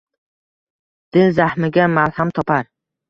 Dil 1.17 1.29
zahmiga 1.41 1.85
malham 2.01 2.31
topar 2.41 2.69